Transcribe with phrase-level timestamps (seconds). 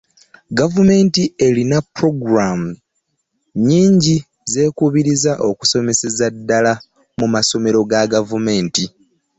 [0.59, 2.69] Gavumenti erina pulogulaamu
[3.57, 4.15] nnyingi
[4.51, 6.73] z'ekubiriza okusomeseza ddala
[7.19, 8.83] mu masomero ga gavumenti.